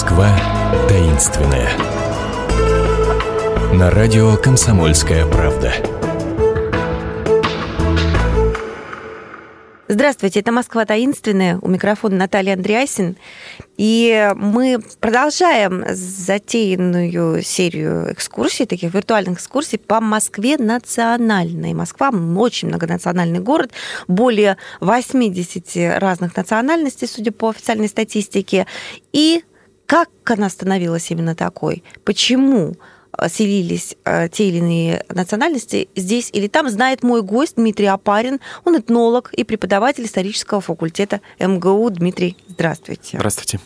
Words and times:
Москва 0.00 0.34
таинственная. 0.88 1.68
На 3.74 3.90
радио 3.90 4.34
«Комсомольская 4.38 5.26
правда». 5.26 5.74
Здравствуйте, 9.88 10.40
это 10.40 10.52
«Москва 10.52 10.86
таинственная». 10.86 11.58
У 11.60 11.68
микрофона 11.68 12.16
Наталья 12.16 12.54
Андреасин. 12.54 13.16
И 13.76 14.32
мы 14.36 14.78
продолжаем 15.00 15.84
затеянную 15.86 17.42
серию 17.42 18.10
экскурсий, 18.10 18.64
таких 18.64 18.94
виртуальных 18.94 19.34
экскурсий 19.34 19.78
по 19.78 20.00
Москве 20.00 20.56
национальной. 20.56 21.74
Москва 21.74 22.10
очень 22.38 22.68
многонациональный 22.68 23.40
город, 23.40 23.72
более 24.08 24.56
80 24.80 26.00
разных 26.00 26.36
национальностей, 26.36 27.06
судя 27.06 27.32
по 27.32 27.50
официальной 27.50 27.88
статистике. 27.88 28.66
И 29.12 29.44
как 29.90 30.08
она 30.26 30.48
становилась 30.48 31.10
именно 31.10 31.34
такой? 31.34 31.82
Почему? 32.04 32.76
Селились 33.28 33.96
э, 34.04 34.28
те 34.28 34.48
или 34.48 34.58
иные 34.58 35.04
национальности 35.08 35.88
здесь 35.96 36.30
или 36.32 36.48
там, 36.48 36.68
знает 36.70 37.02
мой 37.02 37.22
гость 37.22 37.56
Дмитрий 37.56 37.86
Апарин. 37.86 38.40
Он 38.64 38.76
этнолог 38.78 39.32
и 39.32 39.44
преподаватель 39.44 40.04
исторического 40.04 40.60
факультета 40.60 41.20
МГУ. 41.38 41.90
Дмитрий, 41.90 42.36
здравствуйте. 42.48 43.16
Здравствуйте. 43.18 43.60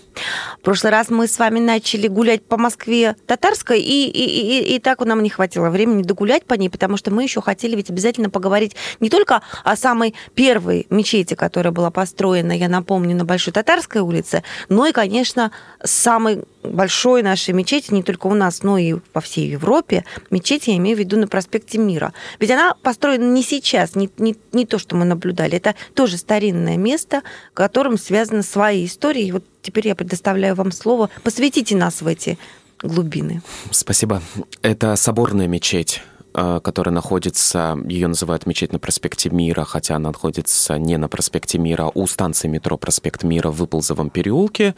В 0.59 0.61
прошлый 0.63 0.93
раз 0.93 1.09
мы 1.11 1.27
с 1.27 1.39
вами 1.39 1.59
начали 1.61 2.09
гулять 2.09 2.45
по 2.45 2.57
Москве 2.57 3.17
татарской, 3.27 3.81
и, 3.81 4.09
и, 4.09 4.61
и, 4.61 4.77
и 4.77 4.79
так 4.79 5.01
нам 5.05 5.23
не 5.23 5.29
хватило 5.29 5.69
времени 5.71 6.03
догулять 6.03 6.45
по 6.45 6.55
ней, 6.55 6.71
потому 6.71 6.97
что 6.97 7.11
мы 7.11 7.25
еще 7.25 7.43
хотели 7.43 7.77
ведь 7.77 7.91
обязательно 7.91 8.31
поговорить 8.31 8.77
не 9.01 9.11
только 9.11 9.43
о 9.65 9.77
самой 9.77 10.15
первой 10.35 10.87
мечети, 10.91 11.35
которая 11.35 11.73
была 11.73 11.91
построена, 11.91 12.53
я 12.53 12.69
напомню, 12.69 13.17
на 13.17 13.25
Большой 13.25 13.53
Татарской 13.53 14.01
улице, 14.01 14.43
но 14.69 14.87
и, 14.87 14.93
конечно, 14.93 15.51
самой 15.83 16.45
большой 16.63 17.23
нашей 17.23 17.53
мечети, 17.53 17.93
не 17.93 18.03
только 18.03 18.27
у 18.27 18.35
нас, 18.35 18.63
но 18.63 18.79
и 18.79 18.95
по 19.13 19.21
всей 19.21 19.34
Европе, 19.41 20.05
мечеть, 20.31 20.69
я 20.69 20.77
имею 20.77 20.97
в 20.97 21.01
виду 21.01 21.17
на 21.17 21.29
проспекте 21.29 21.79
Мира. 21.79 22.13
Ведь 22.39 22.51
она 22.51 22.75
построена 22.83 23.25
не 23.25 23.43
сейчас, 23.43 23.95
не, 23.95 24.11
не, 24.19 24.37
не 24.53 24.67
то, 24.67 24.79
что 24.79 24.97
мы 24.97 25.05
наблюдали, 25.05 25.57
это 25.57 25.75
тоже 25.95 26.17
старинное 26.17 26.77
место, 26.77 27.23
в 27.53 27.55
котором 27.55 27.99
связаны 27.99 28.43
свои 28.43 28.87
истории. 28.87 29.27
И 29.27 29.33
вот 29.33 29.45
теперь 29.63 29.89
я 29.89 29.95
предоставляю 29.95 30.55
вам 30.55 30.73
слово. 30.73 31.11
Посвятите 31.23 31.77
нас 31.77 32.03
в 32.03 32.07
эти 32.07 32.39
глубины. 32.83 33.43
Спасибо. 33.71 34.23
Это 34.63 34.97
соборная 34.97 35.47
мечеть 35.47 36.03
которая 36.35 36.95
находится, 36.95 37.79
ее 37.87 38.09
называют 38.09 38.47
мечеть 38.47 38.73
на 38.73 38.79
проспекте 38.79 39.31
Мира, 39.31 39.65
хотя 39.65 39.97
она 39.97 40.11
находится 40.11 40.79
не 40.79 40.97
на 40.97 41.09
проспекте 41.09 41.59
Мира, 41.59 41.85
а 41.85 41.91
у 41.95 42.07
станции 42.07 42.49
метро 42.49 42.77
Проспект 42.77 43.23
Мира 43.23 43.51
в 43.51 43.57
Выползовом 43.57 44.11
переулке. 44.11 44.75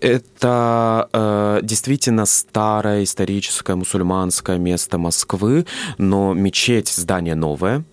Это 0.00 1.08
э, 1.12 1.60
действительно 1.62 2.26
старое 2.26 3.04
историческое 3.04 3.76
мусульманское 3.76 4.58
место 4.58 4.98
Москвы, 4.98 5.66
но 5.98 6.34
мечеть 6.34 6.88
здание 6.88 7.34
новое, 7.34 7.84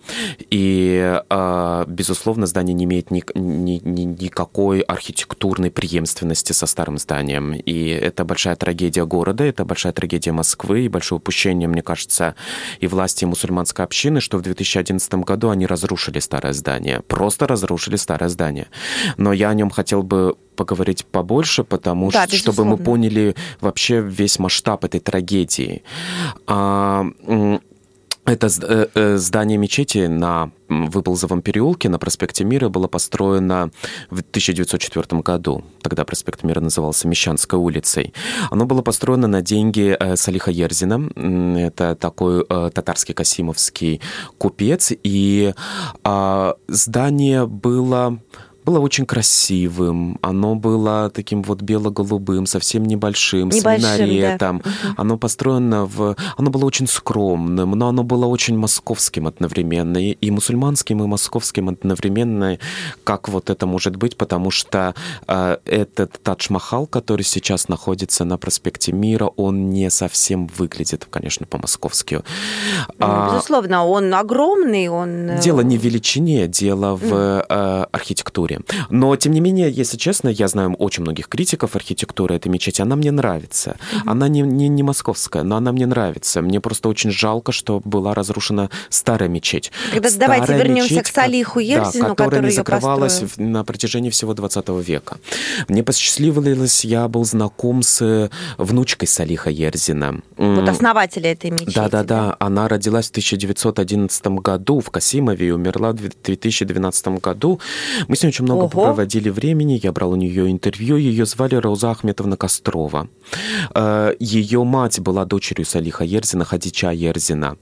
и, 0.50 1.20
э, 1.28 1.84
безусловно, 1.86 2.46
здание 2.46 2.74
не 2.74 2.84
имеет 2.84 3.10
ни, 3.10 3.22
ни, 3.34 3.80
ни, 3.84 4.02
никакой 4.02 4.80
архитектурной 4.80 5.70
преемственности 5.70 6.52
со 6.52 6.66
старым 6.66 6.98
зданием. 6.98 7.52
И 7.54 7.88
это 7.88 8.24
большая 8.24 8.56
трагедия 8.56 9.04
города, 9.04 9.44
это 9.44 9.64
большая 9.64 9.92
трагедия 9.92 10.32
Москвы 10.32 10.82
и 10.82 10.88
большое 10.88 11.18
упущение, 11.18 11.68
мне 11.68 11.82
кажется, 11.82 12.34
и 12.80 12.86
власти 12.94 13.24
мусульманской 13.24 13.84
общины, 13.84 14.20
что 14.20 14.38
в 14.38 14.42
2011 14.42 15.14
году 15.14 15.50
они 15.50 15.66
разрушили 15.66 16.20
старое 16.20 16.52
здание. 16.52 17.00
Просто 17.00 17.46
разрушили 17.46 17.96
старое 17.96 18.28
здание. 18.28 18.68
Но 19.16 19.32
я 19.32 19.50
о 19.50 19.54
нем 19.54 19.70
хотел 19.70 20.02
бы 20.02 20.36
поговорить 20.56 21.04
побольше, 21.04 21.64
потому 21.64 22.10
да, 22.10 22.26
что, 22.26 22.36
чтобы 22.36 22.64
мы 22.64 22.76
поняли 22.76 23.34
вообще 23.60 24.00
весь 24.00 24.38
масштаб 24.38 24.84
этой 24.84 25.00
трагедии. 25.00 25.82
А, 26.46 27.04
это 28.26 28.48
э, 28.62 28.86
э, 28.94 29.16
здание 29.16 29.58
мечети 29.58 30.06
на 30.06 30.50
Выползовом 30.68 31.42
переулке 31.42 31.90
на 31.90 31.98
проспекте 31.98 32.42
Мира 32.42 32.70
было 32.70 32.88
построено 32.88 33.70
в 34.10 34.20
1904 34.20 35.20
году. 35.20 35.62
Тогда 35.82 36.04
проспект 36.04 36.42
Мира 36.42 36.60
назывался 36.60 37.06
Мещанской 37.06 37.58
улицей. 37.58 38.14
Оно 38.50 38.64
было 38.64 38.80
построено 38.80 39.28
на 39.28 39.42
деньги 39.42 39.94
э, 39.98 40.16
Салиха 40.16 40.50
Ерзина. 40.50 41.10
Это 41.58 41.94
такой 41.94 42.44
татарский 42.46 43.14
касимовский 43.14 44.00
купец. 44.38 44.92
И 45.02 45.52
а, 46.02 46.54
здание 46.68 47.46
было 47.46 48.18
было 48.64 48.80
очень 48.80 49.06
красивым, 49.06 50.18
оно 50.22 50.54
было 50.54 51.10
таким 51.10 51.42
вот 51.42 51.62
бело-голубым, 51.62 52.46
совсем 52.46 52.84
небольшим, 52.84 53.50
небольшим 53.50 53.80
с 53.80 53.98
минаретом. 53.98 54.62
Да. 54.64 54.94
Оно 54.96 55.18
построено 55.18 55.84
в... 55.84 56.16
Оно 56.36 56.50
было 56.50 56.64
очень 56.64 56.86
скромным, 56.86 57.72
но 57.72 57.88
оно 57.88 58.02
было 58.02 58.26
очень 58.26 58.56
московским 58.56 59.26
одновременно, 59.26 59.98
и 59.98 60.30
мусульманским, 60.30 61.02
и 61.02 61.06
московским 61.06 61.68
одновременно, 61.68 62.58
как 63.04 63.28
вот 63.28 63.50
это 63.50 63.66
может 63.66 63.96
быть, 63.96 64.16
потому 64.16 64.50
что 64.50 64.94
э, 65.28 65.58
этот 65.66 66.20
Тадж-Махал, 66.22 66.86
который 66.86 67.22
сейчас 67.22 67.68
находится 67.68 68.24
на 68.24 68.38
проспекте 68.38 68.92
Мира, 68.92 69.30
он 69.36 69.70
не 69.70 69.90
совсем 69.90 70.46
выглядит, 70.46 71.06
конечно, 71.10 71.46
по-московски. 71.46 72.22
Ну, 72.88 72.94
а, 72.98 73.30
безусловно, 73.32 73.84
он 73.84 74.14
огромный, 74.14 74.88
он... 74.88 75.30
Э, 75.30 75.40
дело 75.40 75.60
не 75.60 75.76
в 75.76 75.82
величине, 75.82 76.48
дело 76.48 76.96
в 76.96 77.12
э, 77.48 77.86
архитектуре 77.92 78.53
архитектуре. 78.56 78.86
Но, 78.90 79.16
тем 79.16 79.32
не 79.32 79.40
менее, 79.40 79.70
если 79.70 79.96
честно, 79.96 80.28
я 80.28 80.48
знаю 80.48 80.74
очень 80.74 81.02
многих 81.02 81.28
критиков 81.28 81.76
архитектуры 81.76 82.34
этой 82.36 82.48
мечети. 82.48 82.82
Она 82.82 82.96
мне 82.96 83.10
нравится. 83.10 83.70
Mm-hmm. 83.70 84.00
Она 84.06 84.28
не, 84.28 84.40
не, 84.40 84.68
не 84.68 84.82
московская, 84.82 85.42
но 85.42 85.56
она 85.56 85.72
мне 85.72 85.86
нравится. 85.86 86.42
Мне 86.42 86.60
просто 86.60 86.88
очень 86.88 87.10
жалко, 87.10 87.52
что 87.52 87.80
была 87.84 88.14
разрушена 88.14 88.70
старая 88.88 89.28
мечеть. 89.28 89.72
Тогда 89.92 90.10
старая 90.10 90.40
давайте 90.40 90.64
вернемся 90.64 90.94
мечеть, 90.94 91.10
к 91.10 91.14
Салиху 91.14 91.60
Ерзину, 91.60 92.08
да, 92.08 92.14
которая 92.14 92.42
не 92.42 92.50
закрывалась 92.50 93.20
построил. 93.20 93.50
на 93.50 93.64
протяжении 93.64 94.10
всего 94.10 94.34
20 94.34 94.68
века. 94.86 95.18
Мне 95.68 95.82
посчастливилось, 95.82 96.84
я 96.84 97.08
был 97.08 97.24
знаком 97.24 97.82
с 97.82 98.30
внучкой 98.58 99.08
Салиха 99.08 99.50
Ерзина. 99.50 100.20
Вот 100.36 100.68
основателя 100.68 101.32
этой 101.32 101.50
мечети. 101.50 101.74
Да-да-да. 101.74 102.36
Она 102.38 102.68
родилась 102.68 103.06
в 103.06 103.10
1911 103.10 104.26
году 104.26 104.80
в 104.80 104.90
Касимове 104.90 105.48
и 105.48 105.50
умерла 105.50 105.92
в 105.92 105.96
2012 105.96 107.06
году. 107.20 107.60
Мы 108.08 108.16
с 108.16 108.22
ней 108.22 108.28
очень 108.28 108.43
очень 108.44 108.52
много 108.52 108.64
Ого. 108.64 108.84
проводили 108.84 109.30
времени, 109.30 109.80
я 109.82 109.92
брал 109.92 110.12
у 110.12 110.16
нее 110.16 110.50
интервью, 110.50 110.96
ее 110.96 111.24
звали 111.26 111.54
Рауза 111.56 111.90
Ахметовна 111.90 112.36
Кострова. 112.36 113.08
Э, 113.74 114.12
ее 114.20 114.64
мать 114.64 115.00
была 115.00 115.24
дочерью 115.24 115.64
Салиха 115.64 116.04
Ерзина, 116.04 116.44
Хадича 116.44 116.90
Ерзина. 116.90 117.56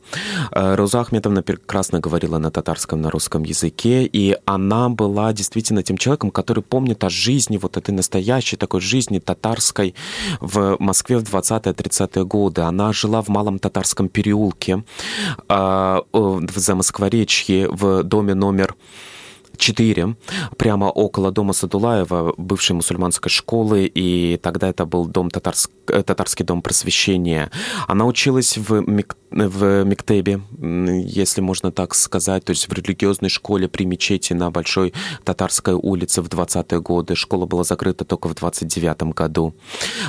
Э, 0.50 0.74
Рауза 0.74 1.00
Ахметовна 1.00 1.42
прекрасно 1.42 2.00
говорила 2.00 2.38
на 2.38 2.50
татарском, 2.50 3.00
на 3.00 3.10
русском 3.10 3.44
языке, 3.44 4.04
и 4.04 4.36
она 4.44 4.88
была 4.88 5.32
действительно 5.32 5.82
тем 5.82 5.96
человеком, 5.96 6.30
который 6.30 6.62
помнит 6.62 7.04
о 7.04 7.10
жизни, 7.10 7.58
вот 7.58 7.76
этой 7.76 7.94
настоящей 7.94 8.56
такой 8.56 8.80
жизни 8.80 9.18
татарской 9.20 9.94
в 10.40 10.76
Москве 10.78 11.18
в 11.18 11.22
20-30-е 11.22 12.24
годы. 12.24 12.62
Она 12.62 12.92
жила 12.92 13.22
в 13.22 13.28
Малом 13.28 13.58
Татарском 13.58 14.08
переулке, 14.08 14.82
э, 15.48 16.00
в 16.12 16.58
Замоскворечье, 16.58 17.68
в 17.68 18.02
доме 18.02 18.34
номер 18.34 18.74
4, 19.56 20.16
прямо 20.56 20.90
около 20.90 21.30
дома 21.30 21.52
Садулаева, 21.52 22.34
бывшей 22.36 22.72
мусульманской 22.72 23.30
школы, 23.30 23.90
и 23.94 24.38
тогда 24.42 24.68
это 24.68 24.86
был 24.86 25.06
дом 25.06 25.30
татарск, 25.30 25.70
э, 25.88 26.02
татарский 26.02 26.44
дом 26.44 26.62
просвещения. 26.62 27.50
Она 27.88 28.06
училась 28.06 28.56
в, 28.56 28.80
Мик, 28.86 29.16
в 29.32 29.84
Миктебе, 29.84 30.40
если 30.58 31.40
можно 31.40 31.70
так 31.70 31.94
сказать, 31.94 32.44
то 32.44 32.50
есть 32.50 32.68
в 32.68 32.72
религиозной 32.72 33.30
школе 33.30 33.68
при 33.68 33.84
мечети 33.84 34.32
на 34.32 34.50
Большой 34.50 34.92
Татарской 35.24 35.74
улице 35.74 36.22
в 36.22 36.28
20-е 36.28 36.80
годы. 36.80 37.14
Школа 37.14 37.46
была 37.46 37.64
закрыта 37.64 38.04
только 38.04 38.28
в 38.28 38.34
29 38.34 39.14
году. 39.14 39.54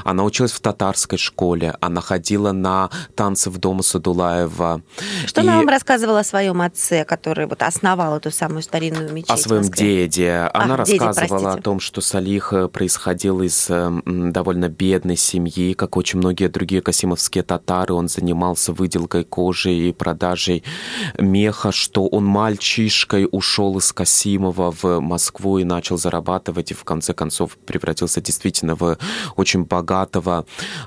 Она 0.04 0.24
училась 0.24 0.52
в 0.52 0.60
татарской 0.60 1.18
школе, 1.18 1.76
она 1.80 2.02
ходила 2.02 2.52
на 2.52 2.90
танцы 3.16 3.50
в 3.50 3.58
дом 3.58 3.84
Садулаева. 3.84 4.82
Что 5.26 5.42
и... 5.42 5.44
она 5.44 5.58
вам 5.58 5.68
рассказывала 5.68 6.20
о 6.20 6.24
своем 6.24 6.62
отце, 6.62 7.06
который 7.06 7.46
вот 7.46 7.62
основал 7.62 8.18
эту 8.18 8.32
самую 8.32 8.64
старинную 8.64 9.12
мечеть? 9.14 9.44
своем 9.44 9.64
деде. 9.64 10.50
Она 10.54 10.76
а, 10.76 10.78
рассказывала 10.78 11.52
деде, 11.52 11.60
о 11.60 11.62
том, 11.62 11.80
что 11.80 12.02
Салих 12.02 12.54
э, 12.54 12.68
происходил 12.68 13.42
из 13.42 13.70
довольно 14.06 14.70
бедной 14.70 15.18
семьи, 15.18 15.74
как 15.74 15.98
очень 15.98 16.20
многие 16.20 16.48
другие 16.48 16.82
касимовские 16.82 17.44
татары. 17.44 17.94
Он 17.94 18.08
занимался 18.08 18.74
выделкой 18.74 19.13
дикой 19.14 19.24
кожи 19.24 19.72
и 19.72 19.94
продажей 19.94 20.64
меха, 21.20 21.72
что 21.72 22.08
он 22.08 22.26
мальчишкой 22.26 23.28
ушел 23.32 23.78
из 23.78 23.94
Касимова 23.94 24.72
в 24.72 25.00
Москву 25.00 25.60
и 25.60 25.64
начал 25.64 25.98
зарабатывать, 25.98 26.72
и 26.72 26.74
в 26.74 26.84
конце 26.84 27.14
концов 27.14 27.58
превратился 27.66 28.22
действительно 28.22 28.76
в 28.76 28.98
очень 29.36 29.66
богатого 29.66 30.46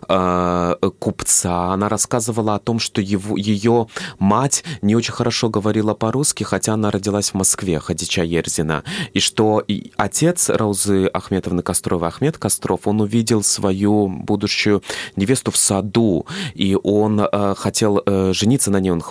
э, 0.08 0.74
купца. 0.98 1.72
Она 1.72 1.88
рассказывала 1.88 2.56
о 2.56 2.58
том, 2.58 2.80
что 2.80 3.00
его, 3.00 3.36
ее 3.36 3.86
мать 4.18 4.64
не 4.82 4.96
очень 4.96 5.12
хорошо 5.12 5.48
говорила 5.48 5.94
по-русски, 5.94 6.44
хотя 6.44 6.74
она 6.74 6.90
родилась 6.90 7.30
в 7.30 7.34
Москве, 7.34 7.78
Хадича 7.78 8.22
Ерзина, 8.22 8.82
и 9.14 9.20
что 9.20 9.62
и 9.68 9.92
отец 9.96 10.50
Раузы 10.50 11.06
Ахметовны 11.06 11.62
Костровой, 11.62 12.08
Ахмед 12.08 12.38
Костров, 12.38 12.86
он 12.86 13.00
увидел 13.00 13.42
свою 13.42 14.08
будущую 14.08 14.82
невесту 15.16 15.50
в 15.50 15.56
саду, 15.56 16.26
и 16.54 16.76
он 16.82 17.20
э, 17.20 17.54
хотел 17.56 18.02
э, 18.04 18.15
жениться 18.32 18.70
на 18.70 18.80
ней, 18.80 18.90
он, 18.90 19.02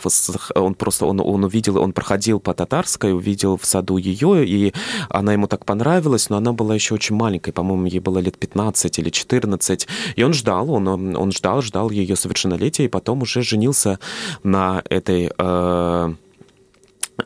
он 0.55 0.75
просто, 0.75 1.05
он, 1.05 1.19
он 1.19 1.43
увидел, 1.43 1.77
он 1.77 1.93
проходил 1.93 2.39
по 2.39 2.53
Татарской, 2.53 3.13
увидел 3.13 3.57
в 3.57 3.65
саду 3.65 3.97
ее, 3.97 4.45
и 4.45 4.73
она 5.09 5.33
ему 5.33 5.47
так 5.47 5.65
понравилась, 5.65 6.29
но 6.29 6.37
она 6.37 6.53
была 6.53 6.75
еще 6.75 6.93
очень 6.93 7.15
маленькой, 7.15 7.51
по-моему, 7.51 7.85
ей 7.85 7.99
было 7.99 8.19
лет 8.19 8.37
15 8.37 8.99
или 8.99 9.09
14, 9.09 9.87
и 10.15 10.23
он 10.23 10.33
ждал, 10.33 10.71
он, 10.71 10.87
он 11.15 11.31
ждал, 11.31 11.61
ждал 11.61 11.89
ее 11.89 12.15
совершеннолетия, 12.15 12.85
и 12.85 12.89
потом 12.89 13.21
уже 13.21 13.41
женился 13.41 13.99
на 14.43 14.81
этой 14.89 15.31
э, 15.37 16.13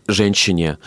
женщине. 0.08 0.78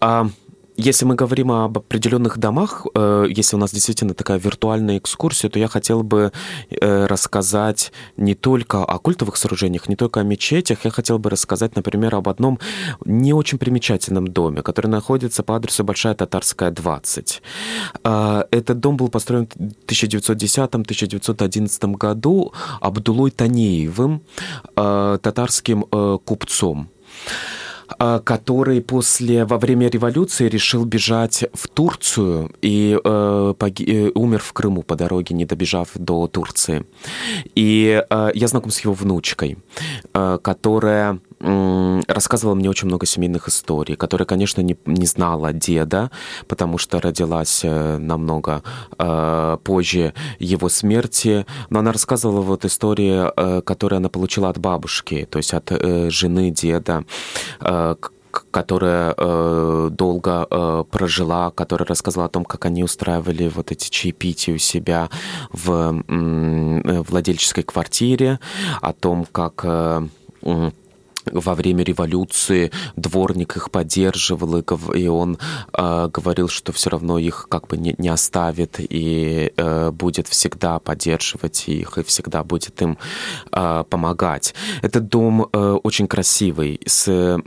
А, 0.00 0.28
если 0.76 1.04
мы 1.04 1.14
говорим 1.14 1.52
об 1.52 1.78
определенных 1.78 2.38
домах, 2.38 2.86
э, 2.94 3.26
если 3.28 3.56
у 3.56 3.58
нас 3.58 3.72
действительно 3.72 4.14
такая 4.14 4.38
виртуальная 4.38 4.98
экскурсия, 4.98 5.50
то 5.50 5.58
я 5.58 5.68
хотел 5.68 6.02
бы 6.02 6.32
э, 6.70 7.06
рассказать 7.06 7.92
не 8.16 8.34
только 8.34 8.84
о 8.84 8.98
культовых 8.98 9.36
сооружениях, 9.36 9.88
не 9.88 9.96
только 9.96 10.20
о 10.20 10.22
мечетях, 10.22 10.84
я 10.84 10.90
хотел 10.90 11.18
бы 11.18 11.28
рассказать, 11.30 11.76
например, 11.76 12.14
об 12.14 12.28
одном 12.28 12.58
не 13.04 13.34
очень 13.34 13.58
примечательном 13.58 14.28
доме, 14.28 14.62
который 14.62 14.86
находится 14.86 15.42
по 15.42 15.56
адресу 15.56 15.84
Большая 15.84 16.14
Татарская, 16.14 16.70
20. 16.70 17.42
Э, 18.04 18.44
этот 18.50 18.80
дом 18.80 18.96
был 18.96 19.08
построен 19.08 19.48
в 19.54 19.90
1910-1911 19.90 21.96
году 21.96 22.52
Абдулой 22.80 23.30
Танеевым, 23.30 24.22
татарским 24.74 25.82
купцом. 26.24 26.88
А, 27.98 28.18
который 28.18 28.80
после, 28.80 29.44
во 29.44 29.58
время 29.58 29.88
революции 29.88 30.48
решил 30.48 30.84
бежать 30.84 31.44
в 31.52 31.68
Турцию 31.68 32.50
и 32.62 32.98
э, 33.02 33.54
поги, 33.58 33.84
э, 33.84 34.10
умер 34.14 34.40
в 34.40 34.52
Крыму 34.52 34.82
по 34.82 34.96
дороге, 34.96 35.34
не 35.34 35.44
добежав 35.44 35.88
до 35.94 36.26
Турции. 36.26 36.84
И 37.54 38.02
э, 38.08 38.30
я 38.34 38.48
знаком 38.48 38.70
с 38.70 38.80
его 38.80 38.94
внучкой, 38.94 39.58
э, 40.14 40.38
которая 40.42 41.18
рассказывала 41.42 42.54
мне 42.54 42.70
очень 42.70 42.88
много 42.88 43.06
семейных 43.06 43.48
историй, 43.48 43.96
которая, 43.96 44.26
конечно, 44.26 44.60
не, 44.60 44.76
не 44.86 45.06
знала 45.06 45.52
деда, 45.52 46.10
потому 46.46 46.78
что 46.78 47.00
родилась 47.00 47.60
э, 47.64 47.98
намного 47.98 48.62
э, 48.98 49.58
позже 49.64 50.14
его 50.38 50.68
смерти, 50.68 51.46
но 51.70 51.80
она 51.80 51.92
рассказывала 51.92 52.40
вот 52.40 52.64
истории, 52.64 53.30
э, 53.36 53.62
которые 53.62 53.96
она 53.96 54.08
получила 54.08 54.48
от 54.50 54.58
бабушки, 54.58 55.26
то 55.30 55.38
есть 55.38 55.52
от 55.52 55.72
э, 55.72 56.10
жены 56.10 56.50
деда, 56.50 57.04
э, 57.60 57.96
которая 58.50 59.14
э, 59.16 59.88
долго 59.90 60.46
э, 60.50 60.84
прожила, 60.90 61.50
которая 61.50 61.86
рассказала 61.86 62.26
о 62.26 62.30
том, 62.30 62.44
как 62.44 62.64
они 62.64 62.82
устраивали 62.82 63.48
вот 63.48 63.72
эти 63.72 63.90
чаепития 63.90 64.54
у 64.54 64.58
себя 64.58 65.10
в 65.52 66.02
э, 66.08 67.02
владельческой 67.02 67.64
квартире, 67.64 68.38
о 68.80 68.92
том, 68.92 69.26
как 69.30 69.60
э, 69.64 70.06
во 71.30 71.54
время 71.54 71.84
революции 71.84 72.70
дворник 72.96 73.56
их 73.56 73.70
поддерживал, 73.70 74.58
и 74.94 75.06
он 75.06 75.38
э, 75.72 76.08
говорил, 76.12 76.48
что 76.48 76.72
все 76.72 76.90
равно 76.90 77.18
их 77.18 77.46
как 77.48 77.68
бы 77.68 77.76
не, 77.76 77.94
не 77.98 78.08
оставит 78.08 78.76
и 78.78 79.52
э, 79.56 79.90
будет 79.90 80.28
всегда 80.28 80.78
поддерживать 80.78 81.68
их 81.68 81.98
и 81.98 82.02
всегда 82.02 82.44
будет 82.44 82.80
им 82.82 82.98
э, 83.52 83.84
помогать. 83.88 84.54
Этот 84.82 85.08
дом 85.08 85.48
э, 85.52 85.78
очень 85.82 86.06
красивый, 86.08 86.80
с, 86.86 87.08
э, 87.08 87.38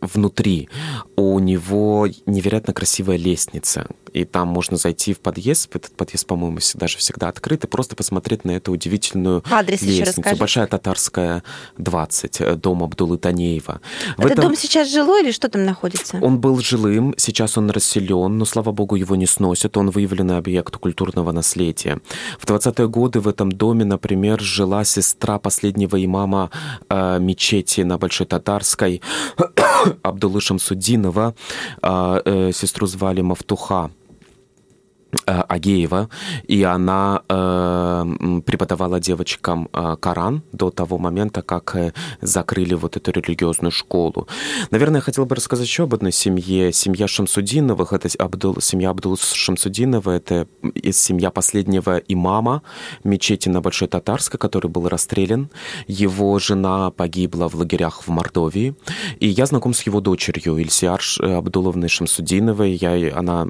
внутри 0.00 0.68
у 1.16 1.38
него 1.38 2.08
невероятно 2.26 2.72
красивая 2.72 3.16
лестница, 3.16 3.86
и 4.12 4.24
там 4.24 4.48
можно 4.48 4.76
зайти 4.76 5.12
в 5.12 5.20
подъезд, 5.20 5.74
этот 5.74 5.94
подъезд, 5.96 6.26
по-моему, 6.26 6.58
даже 6.74 6.98
всегда 6.98 7.28
открыт, 7.28 7.64
и 7.64 7.66
просто 7.66 7.96
посмотреть 7.96 8.44
на 8.44 8.52
эту 8.52 8.72
удивительную 8.72 9.42
Адрес 9.50 9.82
лестницу. 9.82 10.36
Большая 10.36 10.66
Татарская, 10.66 11.42
20, 11.78 12.40
э, 12.40 12.54
дом 12.56 12.82
Абдулы 12.82 13.15
Танеева. 13.18 13.80
Этот 14.18 14.32
этом... 14.32 14.44
дом 14.44 14.56
сейчас 14.56 14.92
жилой 14.92 15.22
или 15.22 15.32
что 15.32 15.48
там 15.48 15.64
находится? 15.64 16.18
Он 16.22 16.38
был 16.38 16.58
жилым, 16.60 17.14
сейчас 17.16 17.58
он 17.58 17.70
расселен, 17.70 18.38
но, 18.38 18.44
слава 18.44 18.72
богу, 18.72 18.96
его 18.96 19.16
не 19.16 19.26
сносят, 19.26 19.76
он 19.76 19.90
выявленный 19.90 20.38
объект 20.38 20.76
культурного 20.76 21.32
наследия. 21.32 22.00
В 22.38 22.46
20-е 22.46 22.88
годы 22.88 23.20
в 23.20 23.28
этом 23.28 23.50
доме, 23.52 23.84
например, 23.84 24.40
жила 24.40 24.84
сестра 24.84 25.38
последнего 25.38 26.02
имама 26.04 26.50
э, 26.88 27.18
мечети 27.20 27.82
на 27.82 27.98
Большой 27.98 28.26
Татарской, 28.26 29.00
Абдулы 30.02 30.40
Шамсудинова. 30.40 31.34
Э, 31.82 32.20
э, 32.24 32.52
сестру 32.52 32.86
звали 32.86 33.22
Мавтуха. 33.22 33.90
Э, 35.26 35.42
Агеева, 35.48 36.08
и 36.44 36.62
она 36.62 37.22
э, 37.28 38.40
преподавала 38.44 39.00
девочкам 39.00 39.68
э, 39.72 39.96
Коран 40.00 40.42
до 40.52 40.70
того 40.70 40.98
момента, 40.98 41.42
как 41.42 41.76
э, 41.76 41.92
закрыли 42.20 42.74
вот 42.74 42.96
эту 42.96 43.10
религиозную 43.10 43.70
школу. 43.72 44.28
Наверное, 44.70 44.98
я 44.98 45.02
хотел 45.02 45.26
бы 45.26 45.34
рассказать 45.34 45.66
еще 45.66 45.84
об 45.84 45.94
одной 45.94 46.12
семье. 46.12 46.72
Семья 46.72 47.08
Шамсудиновых, 47.08 47.92
это 47.92 48.08
Абдул, 48.18 48.60
семья 48.60 48.90
Абдул 48.90 49.16
Шамсудинова, 49.16 50.10
это 50.10 50.46
семья 50.92 51.30
последнего 51.30 51.96
имама 52.08 52.62
мечети 53.04 53.48
на 53.48 53.60
Большой 53.60 53.88
Татарской, 53.88 54.38
который 54.38 54.70
был 54.70 54.88
расстрелян. 54.88 55.48
Его 55.86 56.38
жена 56.38 56.90
погибла 56.90 57.48
в 57.48 57.54
лагерях 57.54 58.02
в 58.02 58.08
Мордовии. 58.08 58.74
И 59.20 59.28
я 59.28 59.46
знаком 59.46 59.74
с 59.74 59.82
его 59.82 60.00
дочерью 60.00 60.58
Ильсиар 60.58 61.00
Абдуловной 61.20 61.88
Шамсудиновой. 61.88 62.72
Я, 62.72 63.16
она, 63.16 63.46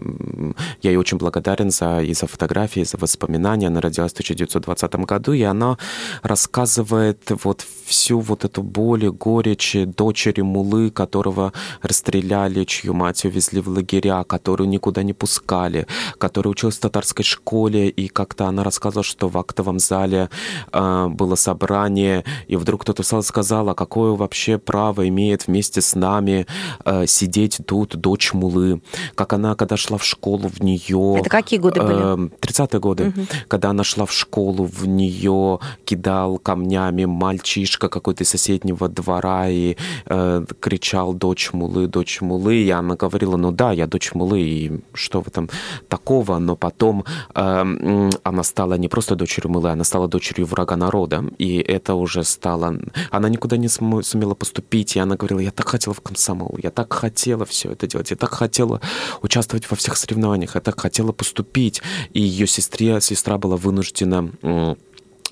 я 0.82 0.90
ей 0.90 0.96
очень 0.96 1.18
благодарен 1.18 1.55
благодарен 1.56 1.70
за, 1.70 2.02
и 2.02 2.14
за 2.14 2.26
фотографии, 2.26 2.82
и 2.82 2.84
за 2.84 2.96
воспоминания. 2.98 3.68
Она 3.68 3.80
родилась 3.80 4.12
в 4.12 4.14
1920 4.14 4.94
году, 5.06 5.32
и 5.32 5.42
она 5.42 5.76
рассказывает 6.22 7.30
вот 7.44 7.64
всю 7.86 8.20
вот 8.20 8.44
эту 8.44 8.62
боль 8.62 9.04
и 9.04 9.08
горечь 9.08 9.76
дочери 9.96 10.42
Мулы, 10.42 10.90
которого 10.90 11.52
расстреляли, 11.82 12.64
чью 12.64 12.94
мать 12.94 13.24
увезли 13.24 13.60
в 13.60 13.68
лагеря, 13.68 14.24
которую 14.24 14.68
никуда 14.68 15.02
не 15.02 15.12
пускали, 15.12 15.86
которая 16.18 16.52
училась 16.52 16.76
в 16.76 16.80
татарской 16.80 17.24
школе, 17.24 17.88
и 17.88 18.08
как-то 18.08 18.46
она 18.46 18.64
рассказывала, 18.64 19.04
что 19.04 19.28
в 19.28 19.38
актовом 19.38 19.78
зале 19.78 20.28
э, 20.72 21.06
было 21.08 21.36
собрание, 21.36 22.24
и 22.48 22.56
вдруг 22.56 22.82
кто-то 22.82 23.02
сказал, 23.22 23.68
а 23.68 23.74
какое 23.74 24.12
вообще 24.12 24.58
право 24.58 25.06
имеет 25.08 25.46
вместе 25.46 25.80
с 25.80 25.94
нами 25.94 26.46
э, 26.84 27.06
сидеть 27.06 27.60
тут 27.66 27.96
дочь 27.96 28.32
Мулы, 28.32 28.80
как 29.14 29.32
она, 29.32 29.54
когда 29.54 29.76
шла 29.76 29.96
в 29.96 30.04
школу, 30.04 30.48
в 30.48 30.62
нее... 30.62 31.16
Это 31.18 31.30
какие 31.42 31.60
годы 31.60 31.82
были? 31.82 32.30
30-е 32.40 32.68
эм, 32.72 32.80
годы, 32.80 33.08
угу. 33.08 33.26
когда 33.48 33.70
она 33.70 33.84
шла 33.84 34.04
в 34.04 34.12
школу, 34.12 34.64
в 34.64 34.86
нее 34.86 35.58
кидал 35.84 36.38
камнями 36.38 37.04
мальчишка 37.04 37.88
какой-то 37.88 38.24
из 38.24 38.30
соседнего 38.30 38.88
двора 38.88 39.48
и 39.48 39.76
э, 40.06 40.44
кричал 40.60 41.14
«Дочь 41.14 41.52
Мулы, 41.52 41.86
дочь 41.86 42.20
Мулы», 42.20 42.56
и 42.56 42.70
она 42.70 42.96
говорила 42.96 43.36
«Ну 43.36 43.52
да, 43.52 43.72
я 43.72 43.86
дочь 43.86 44.14
Мулы, 44.14 44.40
и 44.40 44.80
что 44.94 45.22
в 45.22 45.28
этом 45.28 45.48
такого?» 45.88 46.38
Но 46.38 46.56
потом 46.56 47.04
э, 47.34 48.10
она 48.22 48.42
стала 48.42 48.74
не 48.74 48.88
просто 48.88 49.14
дочерью 49.14 49.52
Мулы, 49.52 49.70
она 49.70 49.84
стала 49.84 50.08
дочерью 50.08 50.46
врага 50.46 50.76
народа, 50.76 51.24
и 51.38 51.58
это 51.58 51.94
уже 51.94 52.24
стало... 52.24 52.78
Она 53.10 53.28
никуда 53.28 53.56
не 53.56 53.68
сумела 53.68 54.34
поступить, 54.34 54.96
и 54.96 55.00
она 55.00 55.16
говорила 55.16 55.40
«Я 55.40 55.50
так 55.50 55.68
хотела 55.68 55.94
в 55.94 56.00
комсомол, 56.00 56.58
я 56.62 56.70
так 56.70 56.92
хотела 56.92 57.44
все 57.44 57.72
это 57.72 57.86
делать, 57.86 58.10
я 58.10 58.16
так 58.16 58.30
хотела 58.34 58.80
участвовать 59.22 59.70
во 59.70 59.76
всех 59.76 59.96
соревнованиях, 59.96 60.54
я 60.54 60.60
так 60.60 60.80
хотела 60.80 61.12
поступить 61.12 61.25
поступить. 61.26 61.82
И 62.12 62.20
ее 62.20 62.46
сестре, 62.46 63.00
сестра 63.00 63.36
была 63.38 63.56
вынуждена 63.56 64.30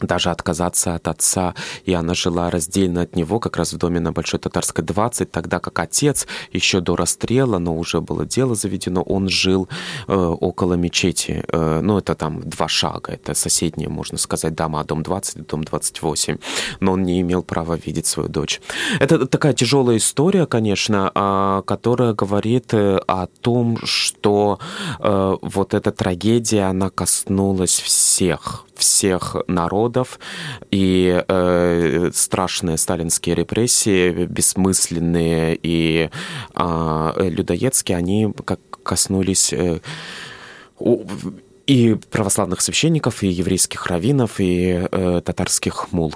даже 0.01 0.31
отказаться 0.31 0.95
от 0.95 1.09
отца, 1.09 1.55
и 1.85 1.93
она 1.93 2.15
жила 2.15 2.51
раздельно 2.51 3.03
от 3.03 3.17
него, 3.17 3.39
как 3.41 3.57
раз 3.57 3.73
в 3.73 3.79
доме 3.79 4.01
на 4.01 4.13
Большой 4.13 4.41
Татарской 4.41 4.85
20, 4.85 5.31
тогда 5.31 5.61
как 5.61 5.79
отец 5.79 6.27
еще 6.53 6.81
до 6.81 6.97
расстрела, 6.97 7.59
но 7.59 7.77
уже 7.77 8.01
было 8.01 8.27
дело 8.27 8.55
заведено, 8.55 9.03
он 9.03 9.29
жил 9.29 9.69
э, 10.09 10.15
около 10.15 10.75
мечети, 10.75 11.45
э, 11.49 11.81
ну 11.83 11.99
это 11.99 12.15
там 12.15 12.41
два 12.49 12.69
шага, 12.69 13.13
это 13.13 13.35
соседние, 13.35 13.89
можно 13.89 14.19
сказать, 14.19 14.55
дома, 14.55 14.85
дом 14.85 15.03
20, 15.03 15.47
дом 15.47 15.65
28, 15.65 16.39
но 16.81 16.93
он 16.93 17.03
не 17.03 17.21
имел 17.21 17.43
права 17.43 17.77
видеть 17.77 18.07
свою 18.07 18.29
дочь. 18.29 18.61
Это 19.01 19.27
такая 19.27 19.53
тяжелая 19.53 19.97
история, 19.97 20.47
конечно, 20.47 21.11
э, 21.15 21.63
которая 21.67 22.15
говорит 22.15 22.75
э, 22.75 22.99
о 23.07 23.27
том, 23.27 23.79
что 23.85 24.59
э, 25.01 25.37
вот 25.41 25.75
эта 25.75 25.93
трагедия, 25.93 26.65
она 26.65 26.91
коснулась 26.91 27.81
всех, 27.81 28.65
всех 28.77 29.37
народов, 29.47 29.85
народов, 29.95 30.19
и 30.71 31.23
э, 31.27 32.11
страшные 32.13 32.77
сталинские 32.77 33.35
репрессии, 33.35 34.27
бессмысленные 34.27 35.59
и 35.63 36.11
э, 36.55 37.13
людоедские, 37.19 37.99
они 37.99 38.33
как 38.45 38.61
коснулись 38.83 39.53
э, 39.53 39.81
и 41.67 41.97
православных 42.11 42.61
священников, 42.61 43.23
и 43.23 43.29
еврейских 43.29 43.87
раввинов, 43.87 44.39
и 44.39 44.87
э, 44.91 45.23
татарских 45.25 45.93
мул. 45.93 46.15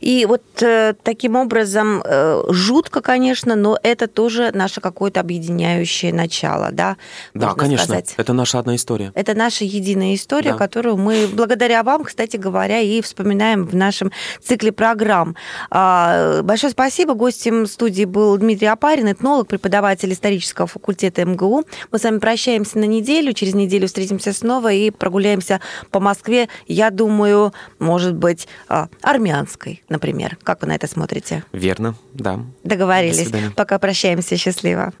И 0.00 0.26
вот 0.26 0.42
э, 0.60 0.94
таким 1.02 1.36
образом 1.36 2.02
э, 2.04 2.42
жутко, 2.48 3.00
конечно, 3.00 3.54
но 3.54 3.78
это 3.82 4.08
тоже 4.08 4.50
наше 4.52 4.80
какое-то 4.80 5.20
объединяющее 5.20 6.12
начало, 6.12 6.70
да? 6.72 6.96
Да, 7.34 7.54
конечно. 7.54 7.84
Сказать. 7.84 8.14
Это 8.16 8.32
наша 8.32 8.58
одна 8.58 8.74
история. 8.74 9.12
Это 9.14 9.34
наша 9.34 9.64
единая 9.64 10.14
история, 10.14 10.52
да. 10.52 10.58
которую 10.58 10.96
мы, 10.96 11.28
благодаря 11.32 11.82
вам, 11.82 12.04
кстати 12.04 12.36
говоря, 12.36 12.80
и 12.80 13.00
вспоминаем 13.00 13.66
в 13.66 13.74
нашем 13.74 14.10
цикле 14.42 14.72
программ. 14.72 15.36
Э, 15.70 16.42
большое 16.42 16.72
спасибо. 16.72 17.14
Гостем 17.14 17.66
студии 17.66 18.04
был 18.04 18.36
Дмитрий 18.36 18.68
Апарин, 18.68 19.12
этнолог, 19.12 19.46
преподаватель 19.46 20.12
исторического 20.12 20.66
факультета 20.66 21.24
МГУ. 21.24 21.64
Мы 21.92 21.98
с 21.98 22.02
вами 22.02 22.18
прощаемся 22.18 22.78
на 22.78 22.84
неделю. 22.84 23.32
Через 23.32 23.54
неделю 23.54 23.86
встретимся 23.86 24.32
снова 24.32 24.72
и 24.72 24.87
прогуляемся 24.90 25.60
по 25.90 26.00
Москве, 26.00 26.48
я 26.66 26.90
думаю, 26.90 27.52
может 27.78 28.14
быть, 28.14 28.48
а, 28.68 28.88
армянской, 29.02 29.82
например. 29.88 30.38
Как 30.42 30.62
вы 30.62 30.68
на 30.68 30.74
это 30.74 30.86
смотрите? 30.86 31.44
Верно, 31.52 31.94
да. 32.14 32.40
Договорились. 32.64 33.30
Пока 33.54 33.78
прощаемся. 33.78 34.36
Счастливо. 34.36 34.92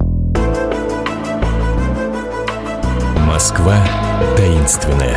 Москва 3.26 3.76
таинственная. 4.36 5.16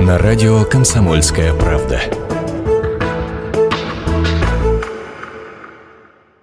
На 0.00 0.18
радио 0.18 0.64
«Комсомольская 0.64 1.54
правда». 1.54 2.29